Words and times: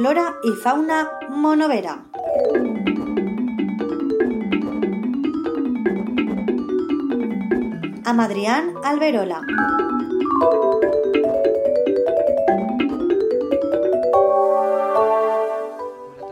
flora 0.00 0.32
y 0.42 0.52
fauna 0.52 1.10
monovera. 1.28 2.06
Amb 8.06 8.20
Adrián 8.20 8.72
Alberola. 8.82 9.42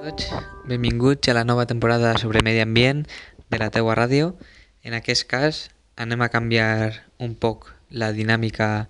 A 0.01 0.41
benvinguts 0.65 1.29
a 1.29 1.35
la 1.35 1.45
nova 1.45 1.67
temporada 1.67 2.17
sobre 2.17 2.41
medi 2.41 2.61
ambient 2.61 3.05
de 3.51 3.59
la 3.59 3.69
teua 3.69 3.93
ràdio. 3.93 4.33
En 4.81 4.97
aquest 4.97 5.29
cas 5.29 5.69
anem 6.01 6.25
a 6.25 6.33
canviar 6.33 7.05
un 7.21 7.37
poc 7.37 7.75
la 7.91 8.15
dinàmica 8.17 8.89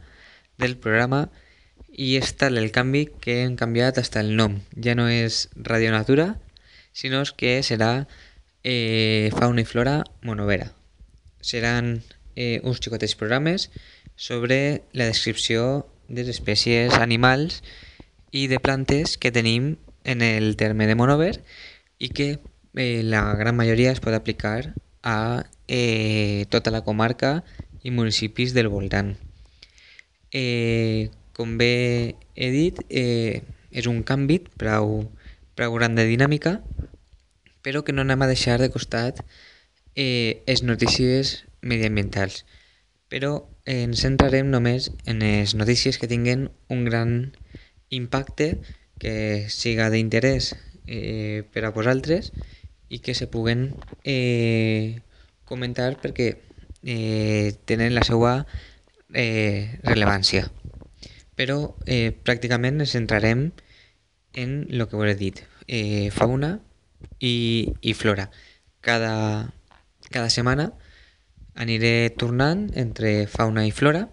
del 0.56 0.78
programa 0.78 1.32
i 1.92 2.16
és 2.18 2.34
tal 2.38 2.58
el 2.60 2.70
canvi 2.70 3.06
que 3.20 3.42
hem 3.42 3.56
canviat 3.58 3.98
hasta 3.98 4.20
el 4.20 4.36
nom. 4.36 4.60
Ja 4.78 4.94
no 4.94 5.08
és 5.10 5.48
Radio 5.56 5.90
Natura, 5.90 6.36
sinó 6.92 7.22
que 7.36 7.58
serà 7.62 8.06
eh, 8.62 9.30
Fauna 9.34 9.62
i 9.62 9.68
Flora 9.68 10.02
Monovera. 10.22 10.72
Seran 11.40 12.02
eh, 12.36 12.60
uns 12.62 12.80
xicotets 12.80 13.16
programes 13.18 13.70
sobre 14.16 14.82
la 14.92 15.06
descripció 15.06 15.86
de 16.08 16.24
les 16.24 16.38
espècies 16.38 16.94
animals 16.98 17.62
i 18.30 18.46
de 18.48 18.58
plantes 18.58 19.16
que 19.18 19.32
tenim 19.32 19.76
en 20.04 20.22
el 20.22 20.56
terme 20.56 20.86
de 20.86 20.96
Monover 20.98 21.42
i 21.98 22.10
que 22.10 22.38
eh, 22.74 23.02
la 23.02 23.22
gran 23.34 23.56
majoria 23.56 23.92
es 23.92 24.00
pot 24.00 24.14
aplicar 24.14 24.74
a 25.02 25.46
eh, 25.68 26.46
tota 26.48 26.70
la 26.70 26.82
comarca 26.82 27.42
i 27.82 27.90
municipis 27.90 28.54
del 28.54 28.68
voltant. 28.68 29.14
Eh, 30.32 31.10
com 31.38 31.54
bé 31.54 32.18
he 32.34 32.50
dit, 32.50 32.80
eh, 32.90 33.46
és 33.70 33.86
un 33.86 34.02
canvi 34.02 34.40
prou, 34.58 35.04
prou 35.54 35.76
gran 35.78 35.94
de 35.94 36.02
dinàmica, 36.08 36.56
però 37.62 37.84
que 37.86 37.94
no 37.94 38.02
anem 38.02 38.24
a 38.26 38.30
deixar 38.30 38.58
de 38.58 38.72
costat 38.74 39.22
eh, 39.94 40.42
les 40.50 40.64
notícies 40.66 41.46
mediambientals. 41.62 42.42
Però 43.06 43.46
eh, 43.64 43.84
ens 43.86 44.02
centrarem 44.02 44.50
només 44.50 44.90
en 45.06 45.22
les 45.22 45.54
notícies 45.54 46.02
que 46.02 46.10
tinguen 46.10 46.48
un 46.74 46.82
gran 46.90 47.14
impacte 47.94 48.56
que 48.98 49.46
siga 49.46 49.92
d'interès 49.94 50.56
eh, 50.90 51.46
per 51.54 51.68
a 51.68 51.70
vosaltres 51.70 52.32
i 52.90 52.98
que 52.98 53.14
se 53.14 53.30
puguen 53.30 53.76
eh, 54.02 54.98
comentar 55.46 55.94
perquè 56.02 56.32
eh, 56.82 57.54
tenen 57.64 57.94
la 57.94 58.02
seva 58.02 58.40
eh, 59.14 59.78
rellevància. 59.86 60.48
Però 61.38 61.58
eh, 61.86 62.10
pràcticament 62.26 62.82
ens 62.82 62.96
centrarem 62.96 63.48
en 64.34 64.58
el 64.68 64.84
que 64.90 64.98
us 64.98 65.12
he 65.12 65.16
dit, 65.18 65.40
eh, 65.66 66.10
fauna 66.14 66.56
i, 67.20 67.70
i 67.80 67.94
flora. 67.94 68.28
Cada, 68.82 69.14
cada 70.10 70.28
setmana 70.34 70.72
aniré 71.58 72.10
tornant 72.18 72.68
entre 72.78 73.26
fauna 73.30 73.66
i 73.66 73.72
flora 73.74 74.06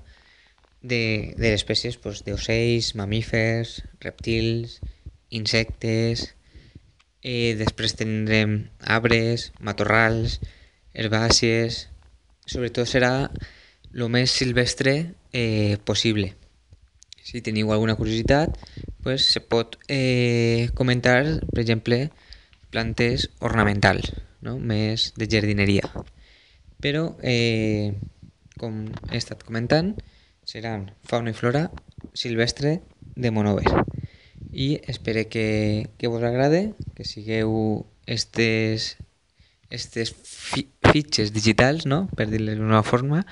de, 0.81 1.34
de 1.38 1.50
les 1.50 1.59
espècies 1.59 1.98
pues, 2.02 2.23
d'ocells, 2.26 2.94
mamífers, 2.96 3.81
reptils, 4.06 4.80
insectes... 5.30 6.31
Eh, 7.26 7.56
després 7.58 7.96
tindrem 7.98 8.52
arbres, 8.86 9.50
matorrals, 9.58 10.38
herbàcies... 10.94 11.88
Sobretot 12.46 12.86
serà 12.86 13.31
el 13.96 14.03
més 14.14 14.30
silvestre 14.30 14.92
eh, 15.34 15.80
possible. 15.81 16.36
Si 17.26 17.42
teniu 17.42 17.72
alguna 17.73 17.95
curiositat, 17.98 18.54
pues, 19.02 19.26
se 19.26 19.41
pot 19.41 19.80
eh, 19.90 20.69
comentar, 20.78 21.41
per 21.50 21.63
exemple, 21.63 22.12
plantes 22.69 23.31
ornamentals, 23.41 24.12
no? 24.46 24.59
més 24.62 25.09
de 25.18 25.25
jardineria. 25.25 25.90
Però, 26.85 27.16
eh, 27.25 27.97
com 28.62 28.84
he 29.09 29.18
estat 29.18 29.41
comentant, 29.41 29.96
seran 30.46 30.91
fauna 31.09 31.34
i 31.34 31.38
flora 31.38 31.64
silvestre 32.14 32.75
de 33.16 33.34
Monover. 33.34 33.74
I 34.53 34.81
espero 34.85 35.25
que, 35.28 35.90
que 35.97 36.08
vos 36.08 36.22
agrade, 36.22 36.75
que 36.94 37.09
sigueu 37.09 37.88
estes, 38.06 39.00
estes 39.74 40.14
fi, 40.14 40.68
fitxes 40.94 41.34
digitals, 41.34 41.90
no? 41.90 42.06
per 42.14 42.30
dir-les 42.30 42.62
d'una 42.62 42.85
forma, 42.85 43.25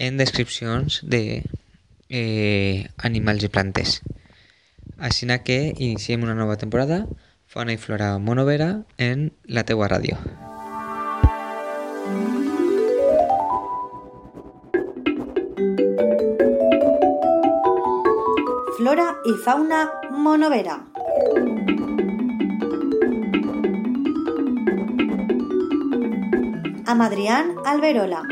en 0.00 0.16
descripcions 0.16 1.02
de 1.04 1.44
eh, 2.08 2.88
animals 2.98 3.44
i 3.44 3.48
plantes. 3.48 4.00
Així 4.98 5.26
que 5.44 5.74
iniciem 5.76 6.22
una 6.22 6.34
nova 6.34 6.56
temporada, 6.56 7.06
Fauna 7.46 7.72
i 7.72 7.76
Flora 7.76 8.18
Monovera, 8.18 8.84
en 8.98 9.32
la 9.44 9.64
teua 9.64 9.88
ràdio. 9.88 10.16
Flora 18.76 19.16
y 19.24 19.32
fauna 19.44 19.90
monovera. 20.10 20.84
Amb 26.86 27.02
Adrián 27.02 27.56
Alberola. 27.64 28.22